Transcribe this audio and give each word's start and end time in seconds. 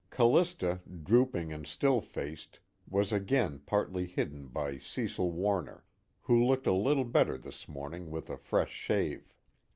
Callista, 0.09 0.81
drooping 1.03 1.53
and 1.53 1.67
still 1.67 2.01
faced, 2.01 2.57
was 2.89 3.13
again 3.13 3.59
partly 3.67 4.07
hidden 4.07 4.47
by 4.47 4.79
Cecil 4.79 5.31
Warner, 5.31 5.85
who 6.21 6.43
looked 6.43 6.65
a 6.65 6.73
little 6.73 7.05
better 7.05 7.37
this 7.37 7.67
morning 7.69 8.09
with 8.09 8.27
a 8.27 8.37
fresh 8.37 8.71
shave. 8.73 9.31